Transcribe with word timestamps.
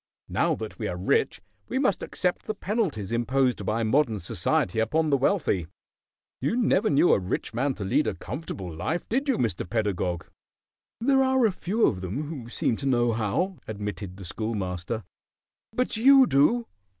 Now 0.29 0.55
that 0.55 0.79
we 0.79 0.87
are 0.87 0.97
rich 0.97 1.41
we 1.67 1.77
must 1.77 2.01
accept 2.01 2.47
the 2.47 2.55
penalties 2.55 3.11
imposed 3.11 3.63
by 3.67 3.83
modern 3.83 4.19
society 4.19 4.79
upon 4.79 5.11
the 5.11 5.15
wealthy. 5.15 5.67
You 6.41 6.55
never 6.55 6.89
knew 6.89 7.13
a 7.13 7.19
rich 7.19 7.53
man 7.53 7.75
to 7.75 7.85
lead 7.85 8.07
a 8.07 8.15
comfortable 8.15 8.73
life, 8.75 9.07
did 9.07 9.29
you, 9.29 9.37
Mr. 9.37 9.69
Pedagog?" 9.69 10.25
"There 10.99 11.21
are 11.23 11.51
few 11.51 11.85
of 11.85 12.01
them 12.01 12.23
who 12.23 12.49
seem 12.49 12.77
to 12.77 12.87
know 12.87 13.11
how," 13.11 13.57
admitted 13.67 14.17
the 14.17 14.25
Schoolmaster. 14.25 15.03
"But 15.71 15.95
you 15.97 16.25
do." 16.25 16.65